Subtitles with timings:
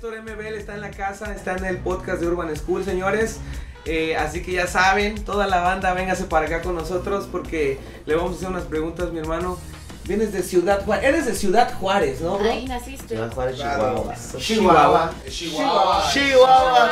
[0.00, 3.40] Néstor MBL está en la casa, está en el podcast de Urban School, señores.
[3.84, 8.14] Eh, así que ya saben, toda la banda, véngase para acá con nosotros porque le
[8.14, 9.58] vamos a hacer unas preguntas, mi hermano.
[10.04, 12.48] Vienes de Ciudad Juárez, eres de Ciudad Juárez, ¿no, bro?
[12.48, 13.08] Ahí naciste.
[13.08, 14.10] Ciudad Juárez, Claro.
[14.38, 15.10] Chihuahua.
[15.28, 16.04] Chihuahua.
[16.08, 16.10] Chihuahua.
[16.12, 16.90] Chihuahua.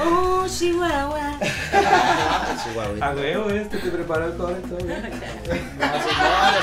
[0.00, 1.38] Oh, Chihuahua.
[2.64, 3.06] Chihuahua.
[3.06, 5.02] A huevo, este te preparó el cobre todo bien.
[5.02, 5.86] No,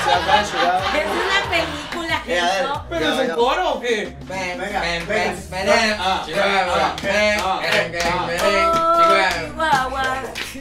[0.02, 0.80] Ciudad Juárez, Chihuahua.
[0.98, 1.95] Es una película,
[2.28, 2.66] Eh, a ver.
[2.88, 4.16] ¿Pero es un coro o qué?
[4.22, 5.34] Venga, venga.
[5.98, 6.96] Ah, Chihuahua.
[7.04, 7.56] ah,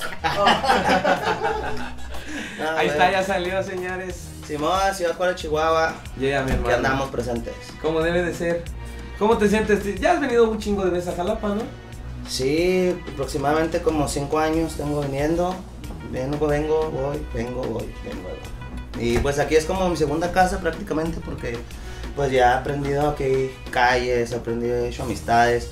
[2.59, 4.23] No, Ahí está, ya salió, señores.
[4.47, 5.93] Simón, Ciudad Juárez, Chihuahua.
[6.19, 6.75] Ya, mi Que hermano.
[6.75, 7.53] andamos presentes.
[7.81, 8.63] Como debe de ser.
[9.19, 9.99] ¿Cómo te sientes?
[9.99, 11.61] Ya has venido un chingo de veces a Jalapa, ¿no?
[12.27, 15.55] Sí, aproximadamente como cinco años tengo viniendo.
[16.11, 18.29] Vengo, vengo, voy, vengo, voy, vengo.
[18.99, 21.57] Y pues aquí es como mi segunda casa prácticamente porque
[22.15, 25.69] pues ya he aprendido aquí calles, he aprendido, he hecho amistades.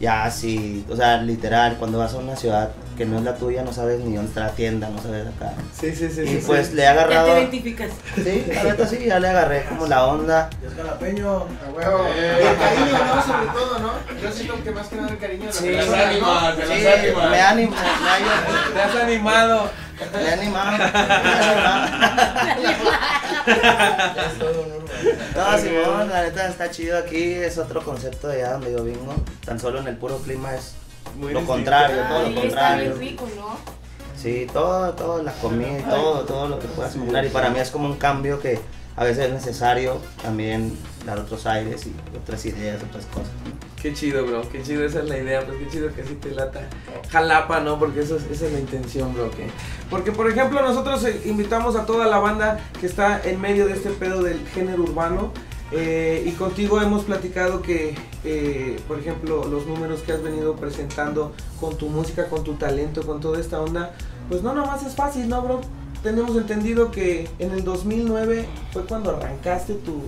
[0.00, 3.62] Ya así, o sea, literal, cuando vas a una ciudad que no es la tuya,
[3.64, 5.54] no sabes ni dónde está la tienda, no sabes acá.
[5.76, 6.20] Sí, sí, sí.
[6.22, 6.74] Y sí, pues sí.
[6.74, 7.38] le he Ya te agarrado.
[7.38, 7.90] identificas.
[8.14, 10.50] Sí, la neta sí, ya le agarré como la onda.
[10.62, 12.06] Yo jalapeño, a huevo.
[12.14, 13.22] Y el cariño, ¿no?
[13.22, 13.92] Sobre todo, ¿no?
[14.22, 15.70] Yo siento que más que nada el cariño de la Sí.
[15.72, 15.92] Las ¿no?
[15.92, 18.74] Sí, me ha animado, me has animado.
[18.74, 19.70] Me ha animado.
[20.12, 20.84] Me ha animado.
[24.26, 24.88] Es todo un urbano.
[25.36, 29.14] No, Simón, la neta está chido aquí, es otro concepto de allá donde yo vengo.
[29.44, 30.72] Tan solo en el puro clima es
[31.16, 31.46] Muy lo distinto.
[31.52, 32.94] contrario, todo lo está contrario.
[32.96, 33.56] bien rico, ¿no?
[34.20, 37.24] Sí, todo, todo, la comida todo, todo lo que puedas imaginar.
[37.24, 38.58] Y para mí es como un cambio que
[38.96, 40.76] a veces es necesario también
[41.06, 43.30] dar otros aires y otras ideas, otras cosas.
[43.80, 44.42] Qué chido, bro.
[44.50, 45.46] Qué chido, esa es la idea.
[45.46, 46.68] Pues qué chido que así te lata.
[47.10, 47.78] Jalapa, ¿no?
[47.78, 49.30] Porque eso es, esa es la intención, bro.
[49.30, 49.46] que-
[49.88, 53.74] Porque, por ejemplo, nosotros eh, invitamos a toda la banda que está en medio de
[53.74, 55.32] este pedo del género urbano.
[55.70, 61.34] eh, y contigo hemos platicado que, eh, por ejemplo, los números que has venido presentando
[61.60, 63.92] con tu música, con tu talento, con toda esta onda,
[64.30, 65.60] pues no nomás es fácil, ¿no, bro?
[66.02, 70.00] Tenemos entendido que en el 2009 fue cuando arrancaste tu,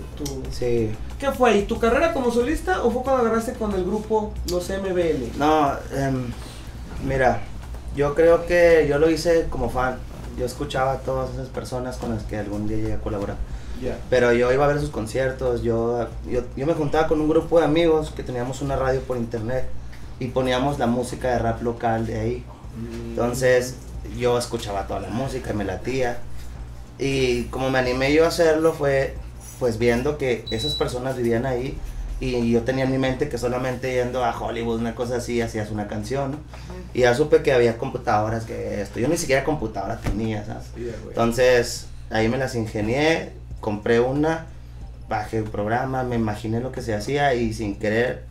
[0.49, 0.89] Sí.
[1.21, 1.65] ¿Qué fue ahí?
[1.65, 5.37] ¿Tu carrera como solista o fue cuando agarraste con el grupo Los MBL?
[5.37, 6.31] No, em,
[7.05, 7.41] mira,
[7.95, 9.99] yo creo que yo lo hice como fan.
[10.35, 13.35] Yo escuchaba a todas esas personas con las que algún día llegué a colaborar.
[13.79, 13.99] Ya.
[14.09, 17.59] Pero yo iba a ver sus conciertos, yo, yo, yo me juntaba con un grupo
[17.59, 19.65] de amigos que teníamos una radio por internet
[20.19, 22.45] y poníamos la música de rap local de ahí.
[23.09, 23.75] Entonces
[24.17, 26.17] yo escuchaba toda la música y me latía.
[26.97, 29.15] Y como me animé yo a hacerlo fue
[29.61, 31.77] pues viendo que esas personas vivían ahí
[32.19, 35.69] y yo tenía en mi mente que solamente yendo a Hollywood, una cosa así, hacías
[35.69, 36.31] una canción.
[36.31, 36.37] ¿no?
[36.95, 38.99] Y ya supe que había computadoras que esto.
[38.99, 40.65] Yo ni siquiera computadora tenía, ¿sabes?
[41.07, 44.47] Entonces, ahí me las ingenié, compré una,
[45.07, 48.23] bajé el programa, me imaginé lo que se hacía y sin querer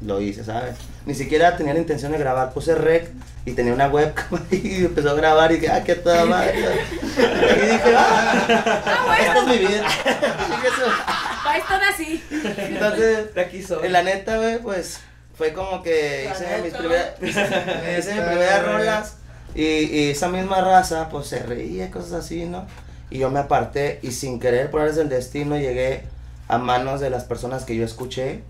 [0.00, 0.76] lo hice, ¿sabes?
[1.06, 3.10] Ni siquiera tenía la intención de grabar, puse rec
[3.44, 6.54] y tenía una webcam y empezó a grabar y dije, ah, qué toda madre.
[6.58, 9.82] Y dije, ah, esta es mi vida.
[11.46, 12.24] Va estar así.
[12.30, 13.86] Entonces, De aquí soy.
[13.86, 15.00] en la neta, güey, pues
[15.36, 19.16] fue como que hice neta, mis primeras, hice mis primeras rolas
[19.54, 22.66] y, y esa misma raza, pues se reía, cosas así, ¿no?
[23.10, 26.02] Y yo me aparté y sin querer, por del destino, llegué
[26.48, 28.42] a manos de las personas que yo escuché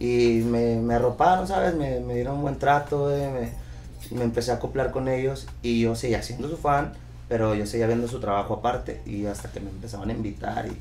[0.00, 1.74] y me, me arroparon, ¿sabes?
[1.76, 3.52] Me, me dieron un buen trato, güey, me,
[4.16, 6.92] me empecé a acoplar con ellos y yo seguía siendo su fan,
[7.28, 10.76] pero yo seguía viendo su trabajo aparte y hasta que me empezaban a invitar y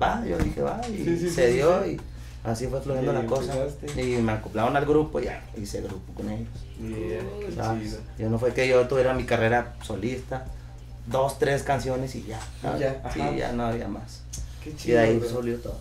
[0.00, 1.96] va, yo dije va y Sí, sí, se sí, dio sí.
[2.44, 4.02] y así fue fluyendo Y la cosa empezaste.
[4.02, 6.48] y me acoplaron al grupo y ya hice grupo con ellos.
[6.80, 7.98] Yeah, chido.
[8.18, 10.44] Yo no fue que yo tuviera mi carrera solista,
[11.06, 12.38] dos, tres canciones y ya.
[12.62, 12.80] ¿sabes?
[12.80, 13.34] Ya, sí, ajá.
[13.36, 14.20] ya no había más.
[14.62, 15.00] Qué Y de chido.
[15.00, 15.28] ahí bro.
[15.30, 15.78] salió todo.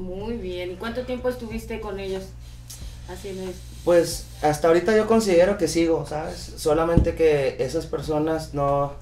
[0.00, 0.72] Muy bien.
[0.72, 2.24] ¿Y cuánto tiempo estuviste con ellos
[3.08, 3.60] haciendo esto?
[3.84, 6.54] Pues hasta ahorita yo considero que sigo, ¿sabes?
[6.56, 8.92] Solamente que esas personas no,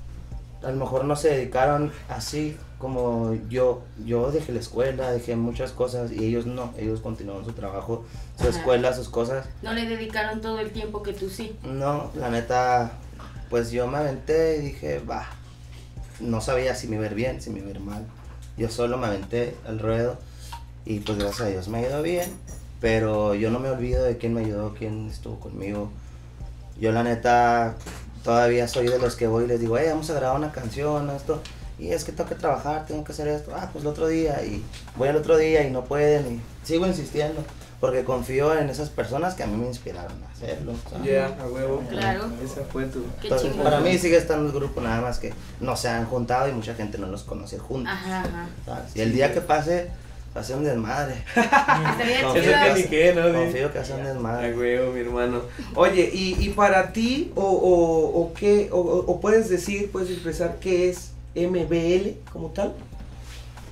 [0.62, 3.82] a lo mejor no se dedicaron así como yo.
[4.04, 8.05] Yo dejé la escuela, dejé muchas cosas y ellos no, ellos continuaron su trabajo,
[8.37, 8.58] su Ajá.
[8.58, 9.46] escuela, sus cosas.
[9.62, 11.56] No le dedicaron todo el tiempo que tú sí.
[11.62, 12.90] No, la neta,
[13.50, 15.26] pues yo me aventé y dije, va,
[16.19, 18.05] no sabía si me iba a ir bien, si me iba a ir mal.
[18.56, 20.19] Yo solo me aventé al ruedo
[20.84, 22.30] y pues gracias a Dios me ha ido bien,
[22.80, 25.90] pero yo no me olvido de quién me ayudó, quién estuvo conmigo.
[26.80, 27.75] Yo la neta
[28.22, 31.10] todavía soy de los que voy y les digo, hey, vamos a grabar una canción,
[31.10, 31.42] esto.
[31.78, 33.52] Y es que tengo que trabajar, tengo que hacer esto.
[33.54, 34.42] Ah, pues el otro día.
[34.44, 34.64] Y
[34.96, 36.36] voy al otro día y no pueden.
[36.36, 37.42] Y sigo insistiendo.
[37.80, 40.72] Porque confío en esas personas que a mí me inspiraron a hacerlo.
[40.90, 41.06] ¿sabes?
[41.06, 41.80] Yeah, a huevo.
[41.88, 42.28] Claro.
[42.44, 43.04] Esa fue tu.
[43.20, 43.64] Qué Entonces, chingón.
[43.64, 46.75] para mí sigue estando el grupo, nada más que no se han juntado y mucha
[46.75, 47.92] gente no los conoce juntos.
[47.92, 48.48] Ajá, ajá.
[48.66, 48.96] ¿sabes?
[48.96, 49.92] Y el día que pase,
[50.34, 51.14] Hace un desmadre.
[52.22, 53.32] Confío que ni qué, ¿no?
[53.32, 54.54] Confío que hace un Ay, desmadre.
[54.56, 55.40] huevo, mi hermano.
[55.75, 60.56] Oye, ¿y, y para ti, o, o, o qué, o, o- puedes decir, puedes expresar
[60.60, 62.75] qué es MBL como tal?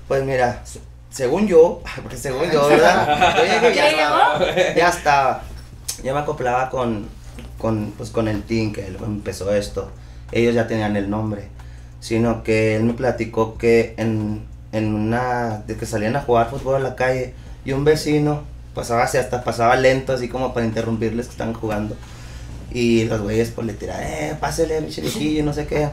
[0.09, 0.81] Pues mira, se-
[1.11, 3.35] según yo, porque según yo, ¿verdad?
[3.73, 4.75] Y ya ¿Ya estaba.
[4.75, 5.43] Ya estaba.
[6.03, 7.07] Ya me acoplaba con,
[7.59, 9.91] con, pues, con el team que él empezó esto.
[10.33, 11.49] Ellos ya tenían el nombre.
[12.01, 15.63] Sino que él me platicó que en, en una.
[15.67, 17.35] de que salían a jugar fútbol a la calle
[17.65, 18.43] y un vecino
[18.77, 21.97] pasaba así, hasta pasaba lento, así como para interrumpirles que estaban jugando.
[22.73, 25.89] Y los güeyes pues le tiraban, eh, pásele mi chiriquillo, no sé qué.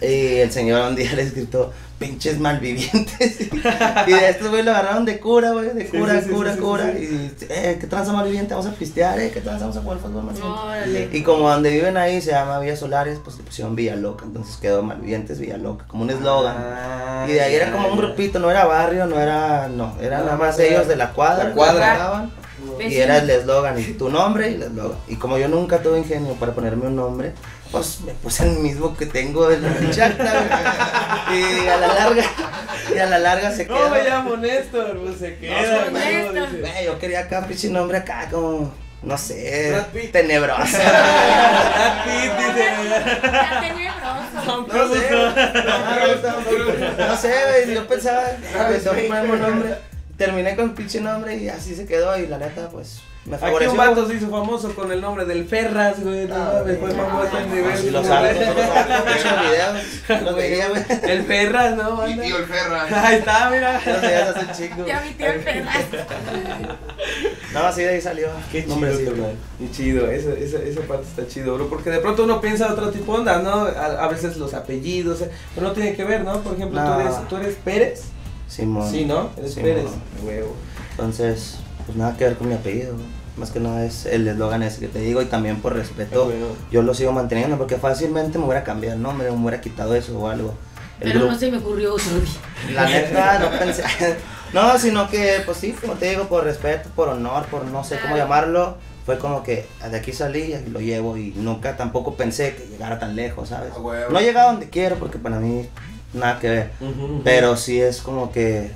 [0.00, 3.40] y el señor un día les gritó, pinches malvivientes.
[4.06, 6.56] y de estos güeyes lo agarraron de cura, güey, de cura, sí, sí, cura, sí,
[6.56, 6.92] sí, cura.
[6.96, 7.34] sí.
[7.40, 8.54] Y, eh, ¿qué tranza malviviente?
[8.54, 9.62] Vamos a pistear, eh, ¿qué tranza?
[9.62, 11.18] Vamos a jugar fútbol malviviente.
[11.18, 14.56] Y como donde viven ahí se llama Villa Solares, pues le pusieron Villa Loca, entonces
[14.56, 16.56] quedó Malvivientes Villa Loca, como un eslogan.
[16.56, 20.18] Ah, Y de ahí era como un grupito, no era barrio, no era, no, era
[20.20, 21.48] No, nada más era ellos de la cuadra.
[21.48, 22.30] la cuadra.
[22.80, 24.98] Y era el eslogan, y tu nombre y el eslogan.
[25.08, 27.32] Y como yo nunca tuve ingenio para ponerme un nombre,
[27.70, 30.32] pues me puse el mismo que tengo en la chacra,
[31.28, 31.40] güey.
[31.40, 32.24] Y a la larga,
[32.94, 33.88] y a la larga se quedó.
[33.88, 35.90] No me llamo Néstor, pues se queda.
[35.90, 36.48] Néstor.
[36.84, 38.72] yo quería acá, pinche nombre acá, como,
[39.02, 39.74] no sé,
[40.12, 40.62] tenebroso.
[40.62, 43.08] Brad Pitt, tenebroso.
[44.44, 45.10] No sé,
[46.98, 48.24] no sé, yo pensaba,
[48.68, 49.93] pues, no nombre.
[50.16, 53.66] Terminé con el pinche nombre y así se quedó y la neta, pues, me Aquí
[53.66, 56.26] un vato se hizo famoso con el nombre del Ferras, güey.
[56.28, 57.72] No Ah, mames, fue famoso en nivel.
[57.72, 60.82] Así lo saben, muchos videos, los veía, güey.
[61.10, 61.96] El Ferras, ¿no?
[61.96, 62.22] Banda?
[62.22, 62.84] tío el Ferra.
[63.08, 63.80] Ahí está, mira.
[63.84, 64.86] Los veías hace chingo.
[64.86, 65.76] Ya mi tío el perras.
[67.52, 68.28] No, así de ahí salió.
[68.52, 69.36] Qué chido, carnal.
[69.58, 71.68] Qué chido, esa, esa, esa parte está chido, bro.
[71.68, 73.50] Porque de pronto uno piensa otro tipo de onda, ¿no?
[73.66, 76.40] A, a veces los apellidos, eh, pero no tiene que ver, ¿no?
[76.42, 76.94] Por ejemplo, No.
[76.94, 78.02] ¿tú, eres, tú eres Pérez.
[78.56, 78.90] Simón.
[78.90, 79.30] Sí, ¿no?
[79.36, 79.70] Eres Simón.
[79.70, 79.90] Pérez.
[80.24, 80.54] Huevo.
[80.92, 81.56] Entonces,
[81.86, 82.94] pues nada que ver con mi apellido.
[83.36, 86.26] Más que nada es el eslogan ese que te digo y también por respeto.
[86.26, 86.46] Bueno.
[86.70, 90.16] Yo lo sigo manteniendo porque fácilmente me hubiera cambiado el nombre, me hubiera quitado eso
[90.18, 90.54] o algo.
[91.00, 92.74] El Pero grupo- no se me ocurrió otro día.
[92.74, 93.82] La neta, no pensé.
[94.52, 97.98] No, sino que, pues sí, como te digo, por respeto, por honor, por no sé
[98.00, 102.54] cómo llamarlo, fue como que de aquí salí y lo llevo y nunca tampoco pensé
[102.54, 103.72] que llegara tan lejos, ¿sabes?
[103.72, 104.12] A huevo.
[104.12, 105.68] No he llegado donde quiero porque para mí
[106.14, 106.70] nada que ver,
[107.24, 108.70] pero sí es como que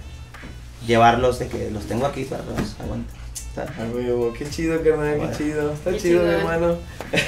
[0.87, 3.13] llevarlos de que los tengo aquí para los aguante.
[3.55, 3.71] ¿sabes?
[3.79, 5.33] A huevo, qué chido, carnal, Bueno.
[5.33, 5.73] qué chido.
[5.73, 6.77] Está Qué chido, chido, mi hermano.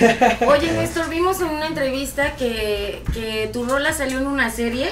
[0.47, 4.89] Oye, Néstor, vimos en una entrevista que, que tu rola salió en una serie.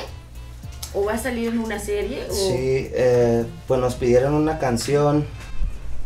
[0.95, 2.25] ¿O va a salir en una serie?
[2.31, 2.33] O...
[2.33, 5.27] Sí, eh, pues nos pidieron una canción,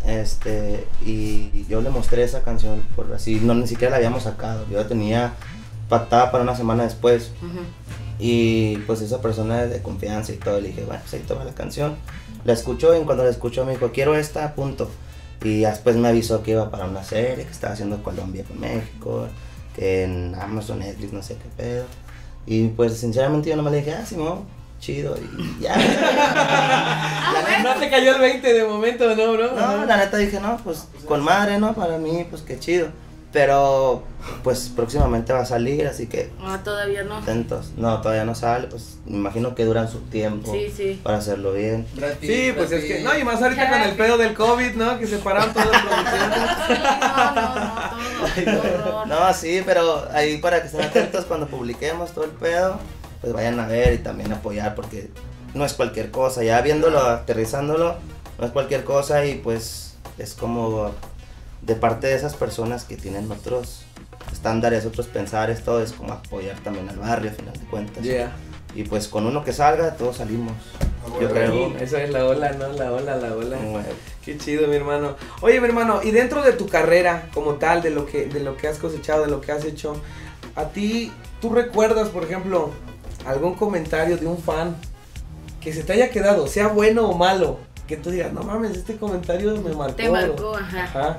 [0.05, 4.67] este, y yo le mostré esa canción, por así, no, ni siquiera la habíamos sacado,
[4.69, 5.35] yo la tenía
[5.89, 7.31] patada para una semana después.
[8.25, 11.43] Y pues esa persona es de confianza y todo, le dije, bueno, pues ahí toma
[11.43, 11.97] la canción,
[12.45, 14.89] la escuchó y cuando la escuchó me dijo, quiero esta, punto,
[15.43, 19.27] y después me avisó que iba para una serie, que estaba haciendo Colombia con México,
[19.75, 21.85] que en Amazon, Netflix, no sé qué pedo,
[22.47, 24.45] y pues sinceramente yo nomás le dije, ah, Simón,
[24.79, 25.75] chido, y ya.
[27.35, 27.63] Ah.
[27.65, 29.53] No te cayó el 20 de momento, ¿no, bro?
[29.53, 31.75] No, la neta dije, no, pues con madre, ¿no?
[31.75, 32.89] Para mí, pues qué chido.
[33.33, 34.03] Pero,
[34.45, 37.17] pues próximamente va a salir, así que Ah, todavía no.
[37.17, 37.73] atentos.
[37.79, 41.01] No, todavía no sale, pues me imagino que duran su tiempo Sí, sí.
[41.03, 41.87] para hacerlo bien.
[42.21, 44.99] Sí, pues es que, no, y más ahorita con el pedo del COVID, ¿no?
[44.99, 46.39] Que se pararon todas las producciones.
[47.17, 49.07] No, no, no, todo.
[49.07, 52.79] No, sí, pero ahí para que estén atentos cuando publiquemos todo el pedo,
[53.21, 55.11] pues vayan a ver y también apoyar porque
[55.55, 56.43] no es cualquier cosa.
[56.45, 57.97] Ya viéndolo, aterrizándolo,
[58.39, 60.91] no es cualquier cosa y pues es como
[61.63, 63.83] de parte de esas personas que tienen otros
[64.33, 68.03] estándares, otros pensares, todo es como apoyar también al barrio, a final de cuentas.
[68.03, 68.33] Yeah.
[68.75, 70.55] Y pues con uno que salga, todos salimos.
[70.81, 71.77] Ah, Yo creo.
[71.79, 72.73] Esa es la ola, ¿no?
[72.73, 73.57] La ola, la ola.
[73.59, 73.89] Bueno,
[74.25, 75.17] Qué chido, mi hermano.
[75.41, 78.57] Oye, mi hermano, y dentro de tu carrera como tal, de lo que, de lo
[78.57, 80.01] que has cosechado, de lo que has hecho,
[80.55, 82.71] a ti, ¿tú recuerdas, por ejemplo,
[83.27, 84.77] algún comentario de un fan
[85.61, 87.59] que se te haya quedado, sea bueno o malo?
[87.87, 89.97] Que tú digas, no mames, este comentario me marcó.
[89.97, 90.85] Te marcó, ajá.
[90.85, 91.17] Ajá.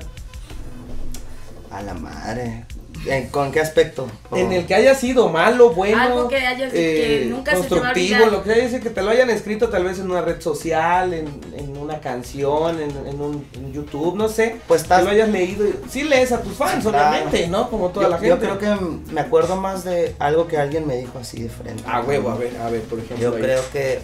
[1.74, 2.64] A la madre.
[3.06, 4.06] ¿En- ¿Con qué aspecto?
[4.32, 7.62] En el que haya sido malo, bueno, Algo que hayas- que eh, nunca se te
[7.62, 8.32] va a constructivo, olvidar.
[8.32, 11.12] lo que haya sido que te lo hayan escrito tal vez en una red social,
[11.12, 14.56] en, en una canción, en, en un en YouTube, no sé.
[14.66, 15.66] Pues que estás lo hayas leído.
[15.90, 17.10] Sí lees a tus fans, Claro.
[17.10, 17.68] obviamente, ¿no?
[17.68, 18.28] Como toda yo, la gente.
[18.30, 21.82] yo creo que me acuerdo más de algo que alguien me dijo así de frente.
[21.86, 23.18] A huevo, a ver, a ver, por ejemplo.
[23.30, 23.42] Yo ahí.
[23.42, 24.00] creo que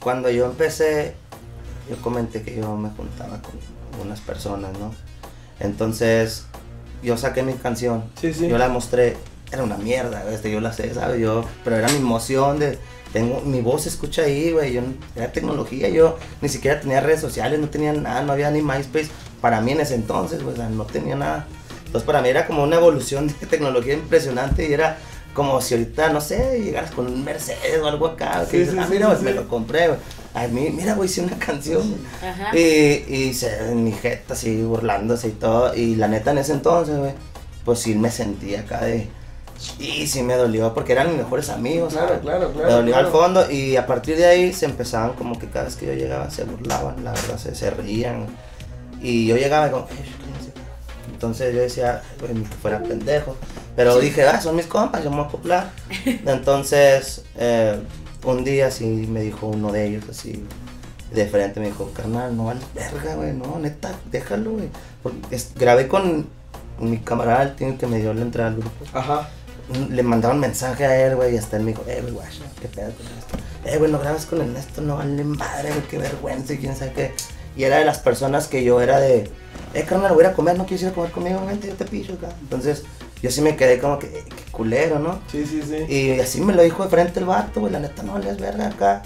[0.00, 1.14] cuando yo empecé,
[1.88, 3.52] yo comenté que yo me juntaba con
[3.92, 4.92] algunas personas, ¿no?
[5.60, 6.46] Entonces,
[7.02, 8.48] yo saqué mi canción, Sí, sí.
[8.48, 9.16] yo la mostré,
[9.52, 11.20] era una mierda, este, yo la sé, ¿sabes?
[11.20, 12.78] Yo, pero era mi emoción de
[13.12, 14.82] tengo, mi voz se escucha ahí, güey, yo,
[15.16, 19.08] era tecnología, yo ni siquiera tenía redes sociales, no tenía nada, no había ni MySpace,
[19.40, 21.46] para mí en ese entonces, güey, o sea, no tenía nada.
[21.86, 24.96] Entonces para mí era como una evolución de tecnología impresionante y era
[25.34, 28.76] como si ahorita, no sé, llegaras con un Mercedes o algo acá, que Sí, dices,
[28.78, 29.98] ah, mira, güey, me lo compré, güey.
[30.34, 31.82] A mí, mira, güey, hice una canción.
[31.88, 32.30] güey.
[32.30, 32.56] Ajá.
[32.56, 35.74] Y, y se, en mi jeta así burlándose y todo.
[35.74, 37.12] Y la neta en ese entonces, güey,
[37.64, 39.08] pues sí me sentí acá de...
[39.78, 42.22] Y sí me dolió porque eran mis mejores amigos, Claro, ¿sabes?
[42.22, 43.06] claro, claro, Me dolió claro.
[43.08, 45.92] al fondo y a partir de ahí se empezaban como que cada vez que yo
[45.92, 48.26] llegaba se burlaban, la verdad, se, se reían.
[49.02, 49.86] Y yo llegaba y como...
[51.12, 53.36] Entonces yo decía, que fuera pendejo.
[53.76, 55.70] Pero dije, ah, son mis compas, yo me voy a acoplar.
[56.26, 57.78] Entonces, eh,
[58.24, 60.44] un día sí me dijo uno de ellos así,
[61.12, 64.68] de frente, me dijo, carnal, no vale verga, güey, no, neta, déjalo, güey.
[65.02, 66.26] Porque es- grabé con
[66.78, 68.84] mi camarada, el tío que me dio la entrada al grupo.
[68.92, 69.28] Ajá.
[69.90, 72.26] Le mandaron mensaje a él, güey, y hasta él me dijo, eh, güey,
[72.60, 73.36] qué pedo con esto.
[73.64, 76.74] Eh, güey, no grabas con el Néstor, no vale madre, güey, qué vergüenza y quién
[76.76, 77.12] sabe qué.
[77.56, 79.30] Y era de las personas que yo era de,
[79.74, 82.14] eh, carnal, voy a comer, no quieres ir a comer conmigo, vente, yo te pillo
[82.14, 82.28] acá.
[82.40, 82.84] Entonces,
[83.22, 85.20] yo sí me quedé como que, culero, ¿no?
[85.30, 85.92] Sí, sí, sí.
[85.92, 88.68] Y así me lo dijo de frente el vato, güey, la neta no vales verga
[88.68, 89.02] acá.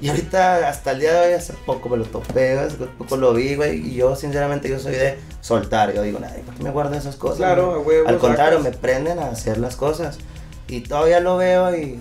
[0.00, 3.34] Y ahorita, hasta el día de hoy, hace poco me lo topé, hace poco lo
[3.34, 6.70] vi, güey, y yo sinceramente yo soy de soltar, yo digo, nada, ¿por qué me
[6.70, 7.36] guardo esas cosas?
[7.36, 7.98] Claro, güey?
[8.06, 8.72] Al contrario, sacas.
[8.72, 10.18] me prenden a hacer las cosas.
[10.68, 12.00] Y todavía lo veo y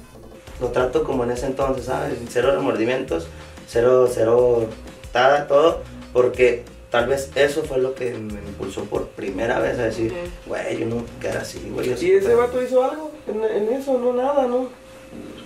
[0.62, 2.18] lo trato como en ese entonces, ¿sabes?
[2.30, 3.28] Cero remordimientos,
[3.68, 4.70] cero, cero,
[5.14, 5.82] nada, todo,
[6.14, 10.14] porque tal vez eso fue lo que me impulsó por primera vez a decir,
[10.48, 11.90] güey, yo no quiero así, güey.
[11.90, 13.98] ¿Y ese vato hizo algo en, en eso?
[13.98, 14.68] No, nada, ¿no?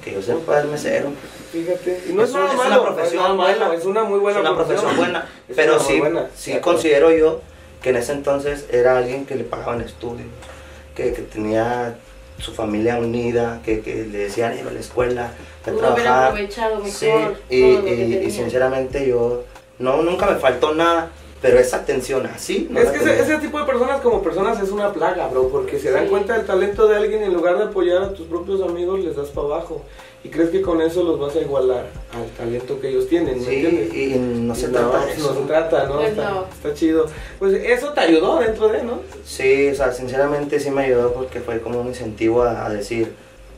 [0.04, 1.10] Que yo sepa, es mesero.
[1.52, 2.04] Fíjate.
[2.10, 2.82] Y no es, Es nada es malo.
[2.82, 3.66] una profesión no es nada buena.
[3.68, 5.30] malo, Es una muy buena es una profesión buena.
[5.48, 6.30] Es Pero sí, buena.
[6.36, 7.42] sí considero yo
[7.82, 10.26] que en ese entonces era alguien que le pagaban estudio,
[10.96, 11.96] que, que tenía
[12.40, 15.32] su familia unida, que, que le decían ir a la escuela,
[15.64, 16.28] que trabajar.
[16.30, 19.44] aprovechado mejor Sí, todo y, lo que y- y sinceramente yo,
[19.80, 21.10] no, nunca me faltó nada,
[21.44, 24.72] pero esa atención así, no Es que ese, ese tipo de personas como personas es
[24.72, 26.10] una plaga, bro, porque se dan Sí.
[26.10, 29.16] cuenta del talento de alguien y en lugar de apoyar a tus propios amigos les
[29.16, 29.82] das para abajo.
[30.24, 33.46] Y crees que con eso los vas a igualar al talento que ellos tienen, ¿me
[33.46, 33.94] Sí, entiendes?
[33.94, 35.34] y no se Y trata de pues eso.
[35.34, 35.96] No se trata, ¿no?
[35.98, 36.46] Pues está, no.
[36.46, 37.06] está chido.
[37.40, 39.02] Pues eso te ayudó dentro de, ¿no?
[39.26, 43.12] Sí, o sea, sinceramente sí me ayudó porque fue como un incentivo a, a decir,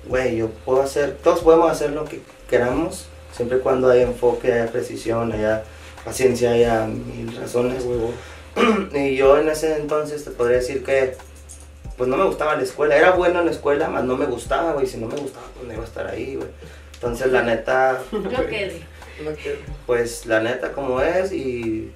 [0.07, 4.51] güey, yo puedo hacer, todos podemos hacer lo que queramos, siempre y cuando haya enfoque,
[4.51, 5.63] haya precisión, haya
[6.05, 7.83] paciencia, haya mil razones.
[7.83, 8.13] Huevo.
[8.93, 11.17] Y yo en ese entonces te podría decir que,
[11.97, 14.71] pues no me gustaba la escuela, era bueno en la escuela, más no me gustaba,
[14.73, 16.47] güey, si no me gustaba, pues no iba a estar ahí, güey.
[16.93, 18.81] Entonces la neta, Yo quedé.
[19.85, 21.91] pues la neta como es y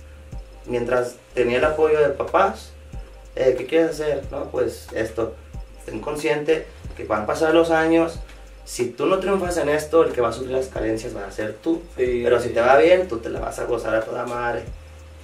[0.66, 2.74] mientras tenía el apoyo de papás,
[3.36, 4.24] eh, ¿qué quieres hacer?
[4.32, 5.36] No, pues esto,
[5.86, 6.66] ten consciente
[6.98, 8.20] que van a pasar los años,
[8.70, 11.32] si tú no triunfas en esto, el que va a sufrir las carencias va a
[11.32, 14.02] ser tú, Sí, pero si te va bien, tú te la vas a gozar a
[14.02, 14.62] toda madre.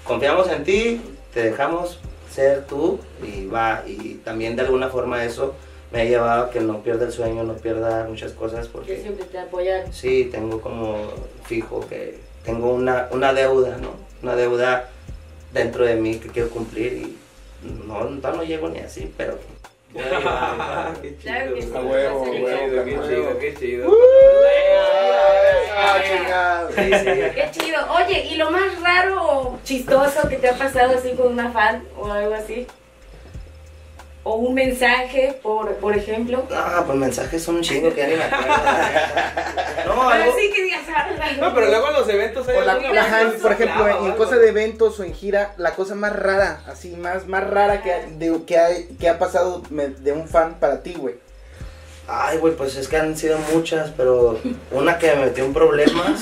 [0.03, 0.99] Confiamos en ti,
[1.31, 1.99] te dejamos
[2.33, 5.53] ser tú y va, y también de alguna forma eso
[5.91, 8.99] me ha llevado a que no pierda el sueño, no pierda muchas cosas Que porque...
[8.99, 9.93] siempre te apoyaron.
[9.93, 11.11] Sí, tengo como
[11.43, 13.91] fijo que tengo una, una deuda, ¿no?
[14.23, 14.89] Una deuda
[15.53, 17.17] dentro de mí que quiero cumplir y
[17.87, 19.37] no, no, no llego ni así, pero...
[19.95, 21.01] voy a llegar.
[21.01, 23.93] qué Claro que chido, a huevo, Qué huevo, chido, qué chido, qué chido.
[25.77, 26.69] Ah, chingado.
[26.71, 27.05] Sí, sí.
[27.35, 27.79] Qué chido.
[27.93, 31.83] Oye, ¿y lo más raro o chistoso que te ha pasado así con una fan
[31.97, 32.67] o algo así?
[34.27, 36.43] O un mensaje, por, por ejemplo.
[36.49, 38.53] No, pues mensajes son un chingo que ya ni me acuerdo.
[39.85, 40.35] No, Pero algo...
[40.35, 41.07] sí que digas "Ah,
[41.39, 44.17] No, pero luego en los eventos hay O la, la Han, por ejemplo, en algo.
[44.17, 47.91] cosas de eventos o en gira, la cosa más rara, así, más, más rara que,
[48.17, 51.15] de- que, ha, que ha pasado me- de un fan para ti, güey.
[52.07, 54.39] Ay, güey, pues es que han sido muchas, pero
[54.71, 56.21] una que me metió en problemas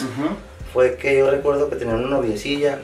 [0.74, 2.80] fue que yo recuerdo que tenía una noviecilla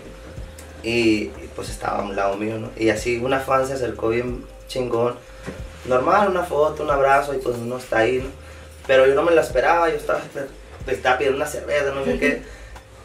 [0.81, 2.69] y, y, pues estaba a un lado mío, ¿no?
[2.77, 5.15] Y así una fan se acercó bien chingón.
[5.85, 8.29] Normal, una foto, un abrazo y pues uno está ahí, ¿no?
[8.87, 10.21] Pero yo no me la esperaba, yo estaba,
[11.17, 12.41] pidiendo una cerveza, no sé qué.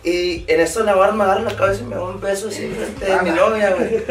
[0.04, 2.68] Y en eso la barra me agarra la cabeza y me da un beso así
[2.68, 4.04] frente de mi novia, güey.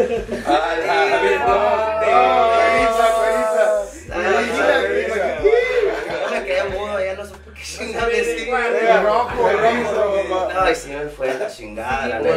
[6.21, 8.53] Yo me quedé mudo, ya no supe qué chingada decir.
[9.03, 9.49] rojo,
[10.53, 12.29] No, y sí me fue la chingada, la neta.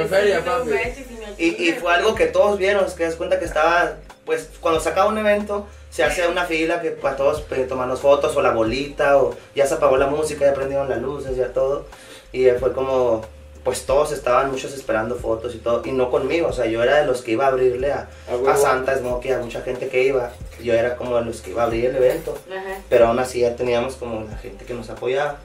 [1.38, 3.96] y fue algo que todos vieron, es que das cuenta que estaba,
[4.26, 8.00] pues cuando se acaba un evento, se hace una fila que para todos pues, tomarnos
[8.00, 11.52] fotos o la bolita, o ya se apagó la música, ya prendieron las luces, ya
[11.52, 11.86] todo.
[12.32, 13.24] Y eh, fue como,
[13.64, 16.96] pues todos estaban muchos esperando fotos y todo, y no conmigo, o sea, yo era
[16.96, 20.02] de los que iba a abrirle a, A a Santa Smokey, a mucha gente que
[20.02, 22.36] iba, yo era como de los que iba a abrir el evento.
[22.50, 22.80] Ajá.
[22.90, 25.38] Pero aún así ya teníamos como la gente que nos apoyaba.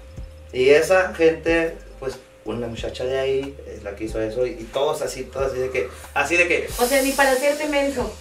[0.52, 4.70] Y esa gente, pues una muchacha de ahí es la que hizo eso y, y
[4.74, 8.12] todos así, todos así de que, así de que, O sea, ni para hacerte menso.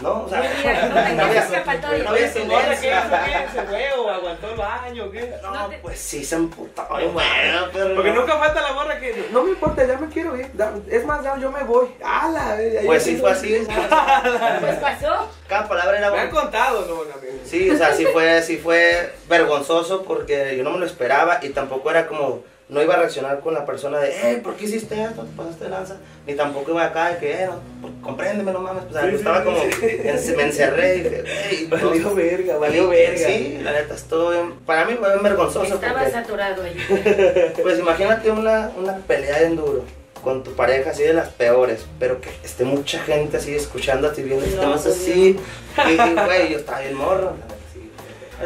[0.00, 2.04] No, o sea, No digas, no te no había- escapatoria.
[2.04, 3.18] no había ¿Se morra qué silencio.
[3.24, 3.52] ¿Qué?
[3.60, 5.34] ¿Se fue o aguantó el baño qué?
[5.42, 8.20] No, No te- pues sí se emputó, bueno, pero Porque no.
[8.20, 10.50] nunca falta la morra que no me importa, ya me quiero ir.
[10.90, 11.88] Es más, ya, yo me voy.
[12.04, 12.58] ¡Hala!
[12.84, 13.66] Pues sí fue así,
[14.60, 15.28] Pues pasó.
[15.48, 17.38] cada palabra era Me han contado, no, amigo.
[17.44, 21.48] Sí, o sea, sí fue, sí fue vergonzoso porque yo no me lo esperaba y
[21.50, 25.00] tampoco era como, no iba a reaccionar con la persona de, hey, ¿por qué hiciste
[25.00, 25.22] esto?
[25.22, 25.96] ¿Te pasaste de lanza?
[26.26, 28.84] Ni tampoco iba acá de que, eh, no, pues, compréndeme, no mames.
[28.90, 32.56] O sea, Sí, sí, estaba sí, como, en- me encerré y dije, hey, Valió verga,
[32.56, 33.26] y- valió verga.
[33.28, 37.52] Sí, la neta, estuvo bien, para mí fue vergonzoso Estaba porque, saturado ahí.
[37.62, 39.84] pues imagínate una, una pelea de enduro
[40.24, 44.24] con tu pareja así de las peores, pero que esté mucha gente así escuchándote y
[44.24, 45.38] viendo No, te vas pues, así,
[45.86, 47.34] y, y, güey, yo estaba bien morro,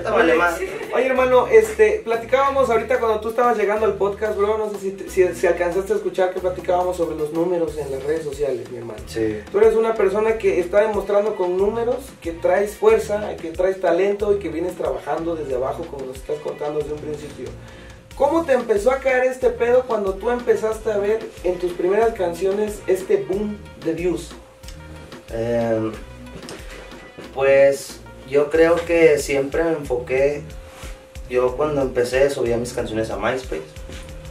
[0.04, 0.60] vale más.
[0.94, 5.34] Oye, hermano, este, platicábamos ahorita cuando tú estabas llegando al podcast, bro, no sé si,
[5.34, 9.00] si alcanzaste a escuchar que platicábamos sobre los números en las redes sociales, mi hermano.
[9.06, 9.40] Sí.
[9.50, 14.34] Tú eres una persona que está demostrando con números que traes fuerza, que traes talento
[14.34, 17.48] y que vienes trabajando desde abajo, como nos estás contando desde un principio.
[18.16, 22.12] ¿Cómo te empezó a caer este pedo cuando tú empezaste a ver en tus primeras
[22.12, 24.30] canciones este boom de views?
[25.32, 25.92] Em,
[27.32, 27.99] pues
[28.30, 30.42] yo creo que siempre me enfoqué.
[31.28, 33.62] Yo cuando empecé subía mis canciones a MySpace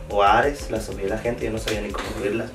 [0.09, 2.49] o a Ares, las subía la gente, yo no sabía ni cómo subirlas.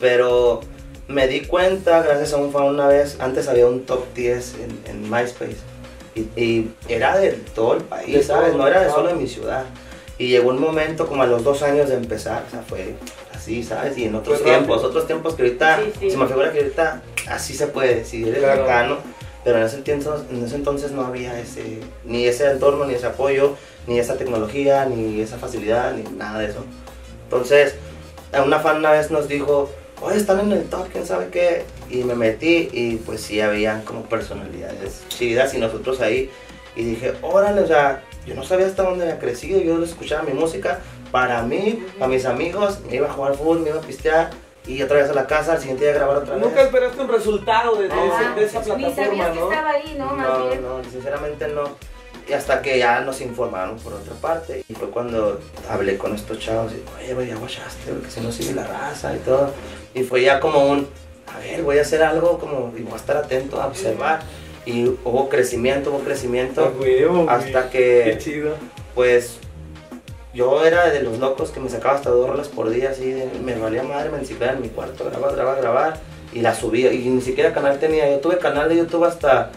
[0.00, 0.60] Pero
[1.08, 4.80] me di cuenta, gracias a un fan una vez, antes había un top 10 en,
[4.90, 5.56] en MySpace.
[6.14, 8.54] Y, y era de todo el país, De ¿sabes?
[8.54, 9.64] No era de solo de mi ciudad.
[10.18, 12.94] Y llegó un momento como a los dos años de empezar, o sea, fue
[13.34, 13.96] así, ¿sabes?
[13.98, 14.56] Y en otros rápido.
[14.56, 16.10] tiempos, otros tiempos que ahorita, Sí, sí.
[16.10, 18.62] se me figura que ahorita así se puede, si eres Claro.
[18.62, 18.98] mexicano,
[19.44, 23.06] pero en ese, entonces, en ese entonces no había ese, ni ese entorno, ni ese
[23.06, 23.56] apoyo,
[23.86, 26.64] ni esa tecnología, ni esa facilidad, ni nada de eso.
[27.24, 27.74] Entonces,
[28.32, 29.70] a una fan una vez nos dijo,
[30.00, 33.82] oye, están en el top, quién sabe qué, y me metí y pues sí, habían
[33.82, 36.30] como personalidades chidas y nosotros ahí,
[36.76, 40.32] y dije, órale, o sea, yo no sabía hasta dónde había crecido, yo escuchaba mi
[40.32, 44.30] música para mí, para mis amigos, me iba a jugar fútbol, me iba a pistear,
[44.66, 46.44] y otra vez a la casa, al siguiente día grabar otra vez.
[46.44, 48.04] Nunca esperaste un resultado de, de No.
[48.04, 49.50] ese- de esa Ni plataforma, sabías que ¿no?
[49.52, 50.06] estaba ahí, ¿no?
[50.06, 50.62] Más No, bien.
[50.62, 51.64] no, sinceramente no.
[52.28, 54.64] Y hasta que ya nos informaron por otra parte.
[54.68, 58.30] Y fue cuando hablé con estos chavos y, oye, güey, ya guachaste, porque si no
[58.30, 59.50] sigue la raza y todo.
[59.94, 60.86] Y fue ya como un,
[61.34, 64.20] a ver, voy a hacer algo como, y voy a estar atento a observar.
[64.64, 66.72] Y hubo crecimiento, hubo crecimiento.
[66.80, 67.26] huevo.
[67.28, 68.54] Hasta Qué que, chido.
[68.94, 69.38] pues,
[70.34, 73.28] yo era de los locos que me sacaba hasta dos rolas por día, así, de-
[73.44, 76.00] me valía madre, me enciclaba en mi cuarto, grabar, grabar, grabar,
[76.32, 79.50] y la subía, y ni siquiera canal tenía, yo tuve canal de YouTube hasta,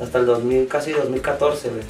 [0.00, 1.82] hasta el 2000, casi 2014, güey.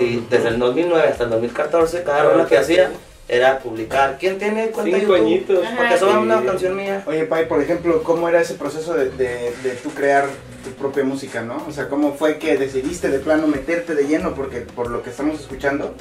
[0.00, 2.90] Y desde el 2009 hasta el 2014, cada rola que hacía
[3.28, 4.16] era publicar.
[4.18, 5.24] ¿Quién tiene cuenta de Cinco YouTube?
[5.24, 5.58] añitos.
[6.00, 6.46] Porque una Sí.
[6.46, 7.04] canción mía.
[7.06, 10.24] Oye, Pai, por ejemplo, ¿cómo era ese proceso de, de, de tú crear
[10.64, 11.64] tu propia música, no?
[11.68, 14.34] O sea, ¿cómo fue que decidiste de plano meterte de lleno?
[14.34, 15.94] Porque por lo que estamos escuchando,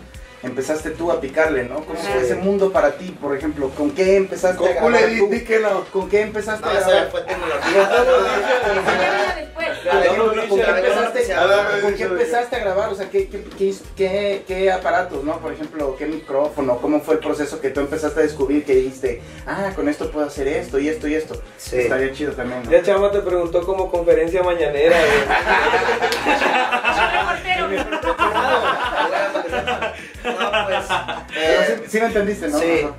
[0.43, 1.83] empezaste tú a picarle, ¿no?
[1.85, 3.69] ¿Cómo fue ese mundo para ti, por ejemplo?
[3.69, 5.27] ¿Con qué empezaste a Con grabar Cule, tú?
[5.29, 5.83] di que no.
[5.91, 7.09] ¿Con qué empezaste No, a grabar?
[7.11, 7.23] fue
[10.49, 12.11] ¿Con qué empezaste, Adamo ¿con qué Richard.
[12.11, 12.89] empezaste a grabar?
[12.89, 15.37] O sea, ¿qué, qué, qué, qué- qué aparatos, no?
[15.39, 16.77] Por ejemplo, ¿qué micrófono?
[16.77, 20.27] ¿Cómo fue el proceso que tú empezaste a descubrir que dijiste, ah, con esto puedo
[20.27, 21.41] hacer esto y esto y esto?
[21.57, 21.79] Sí.
[21.79, 22.71] Estaría chido también, ¿no?
[22.71, 25.09] Ya Chama te preguntó como conferencia mañanera, güey.
[30.39, 30.85] No, pues,
[31.37, 32.59] eh, sí, sí me entendiste, ¿no?
[32.59, 32.93] Sí, Ajá.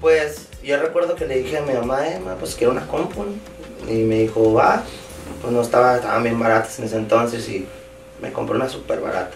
[0.00, 3.24] pues yo recuerdo que le dije a mi mamá, eh, ma, pues quiero una compu.
[3.24, 3.92] ¿no?
[3.92, 4.82] Y me dijo, va,
[5.40, 7.66] pues no estaba, estaban bien baratas en ese entonces y
[8.20, 9.30] me compré una súper barata.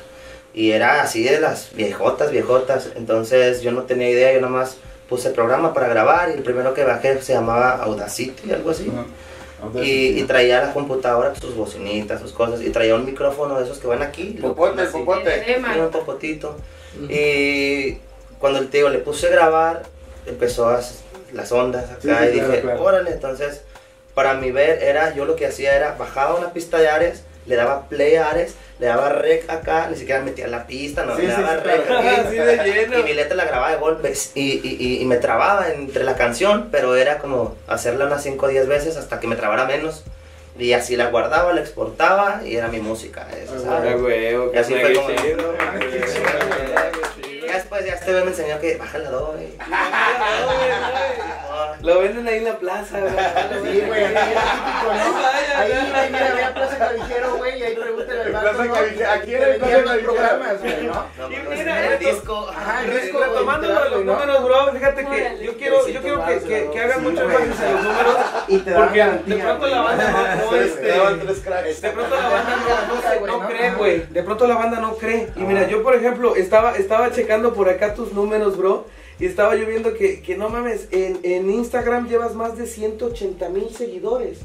[0.53, 2.91] Y era así de las viejotas, viejotas.
[2.97, 4.77] Entonces yo no tenía idea, yo nada más
[5.09, 8.91] puse el programa para grabar y el primero que bajé se llamaba Audacity, algo así.
[9.83, 13.79] Y, y traía la computadora, sus bocinitas, sus cosas, y traía un micrófono de esos
[13.79, 14.39] que van aquí.
[14.41, 15.31] Popote, popote.
[15.41, 15.75] Tema.
[15.75, 15.91] Era
[16.95, 17.21] un popotito.
[17.21, 18.01] Y
[18.39, 19.83] cuando el tío le puse a grabar,
[20.27, 20.81] empezó a
[21.33, 22.83] las ondas acá Sí, sí, y claro, dije, claro.
[22.83, 23.63] órale, entonces
[24.15, 27.57] para mi ver era, yo lo que hacía era bajaba una pista de Ares, le
[27.57, 31.23] daba play a Ares, le daba rec acá, ni siquiera metía la pista, no, Sí,
[31.23, 35.05] le daba rec aquí, y mi letra la grababa de golpes y, y, y, y
[35.07, 39.21] me trababa entre la canción, pero era como hacerla unas 5 o 10 veces hasta
[39.21, 40.03] que me trabara menos.
[40.59, 43.27] Y así la guardaba, la exportaba y era mi música.
[43.43, 43.99] Eso, Ah, ¿sabes?
[44.01, 45.09] Güey, Y así fue como-
[47.81, 47.87] chido.
[47.87, 49.49] Ya este güey me enseñó que baja la do, güey.
[51.83, 53.13] Lo venden ahí en la plaza, güey.
[53.13, 55.27] Sí, güey, aquí era típico, ¿no?
[55.27, 55.93] Ahí, ay.
[55.95, 56.93] ahí, mira, ve a Plaza
[57.39, 58.65] güey, y ahí pregúntale al Plaza.
[58.65, 61.07] Cavite- aquí era el Plaza programas, güey, ¿no?
[61.31, 62.51] Y mira, el disco.
[62.51, 67.03] Ajá, el disco, Retomando los números, bro, fíjate que yo quiero, yo quiero que, hagan
[67.03, 68.17] mucho énfasis en los números,
[68.49, 72.29] Y te daban porque de pronto la banda no, no, Te este, de pronto la
[72.29, 75.95] banda no, no, cree, güey, de pronto la banda no cree, y mira, yo por
[75.95, 78.87] ejemplo, estaba, estaba checando por acá tus números, bro,
[79.19, 83.49] y estaba yo viendo que, que no mames, en, en Instagram llevas más de 180
[83.51, 84.39] mil seguidores,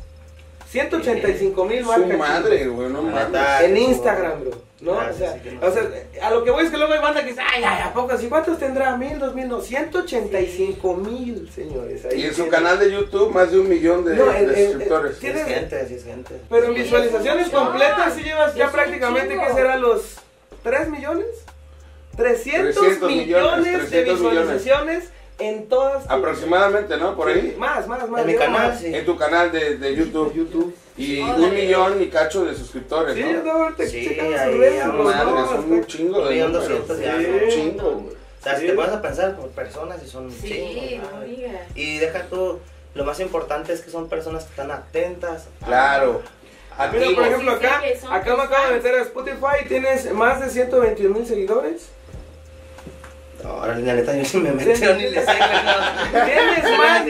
[0.69, 3.39] 185 mil Su marca aquí, madre, güey, no mames.
[3.63, 4.65] En Instagram, bro.
[4.81, 4.93] ¿No?
[4.97, 6.21] Gracias, o sea, sí que no o sea, sé.
[6.21, 8.11] a lo que voy es que luego hay banda que dice, ay, ay, ¿a poco
[8.11, 8.27] así?
[8.27, 8.97] ¿Cuántos tendrá?
[8.97, 9.47] ¿Mil, dos mil?
[9.47, 12.03] No, 185 mil, señores.
[12.05, 15.15] Ahí Y en su canal de YouTube, más de un millón de, No, suscriptores.
[15.15, 16.35] Sí ¿Tienes- es gente, sí es gente.
[16.49, 19.37] Pero en Sí, visualizaciones completas sí llevas ya prácticamente.
[19.39, 19.77] ¿qué será?
[19.77, 20.17] ¿Los
[20.61, 21.27] 3 millones?
[22.15, 24.39] 300, 300 millones, millones, de 300 millones.
[24.41, 26.03] visualizaciones en todas.
[26.03, 27.15] tus- Aproximadamente, ¿no?
[27.15, 27.41] Por ahí.
[27.53, 28.21] Sí, Más, más, más.
[28.21, 28.79] En mi canal, más.
[28.79, 28.93] sí.
[28.95, 30.33] En tu canal de, de YouTube.
[30.33, 30.75] YouTube.
[30.97, 31.43] Y Órale.
[31.45, 33.43] un millón y cacho de suscriptores, Sí, ¿no?
[33.43, 34.15] no, ahorita Sí, ahí
[34.49, 36.35] sus redes, Madre, no, son un chingo Un de.
[36.35, 38.15] Sí, un chingo, güey.
[38.15, 41.25] O sea, si te pones a pensar por personas y son un Sí, chingo, no.
[41.75, 42.59] Y deja tú,
[42.93, 45.47] lo más importante es que son personas que están atentas.
[45.61, 46.21] a- Claro.
[46.93, 50.49] Mira, por ejemplo, acá, acá me acabo de meter a Spotify y tienes más de
[50.49, 51.87] 121 mil seguidores.
[53.47, 55.31] Ahora la neta yo sí me metieron y le sé.
[56.25, 57.01] Tienes más,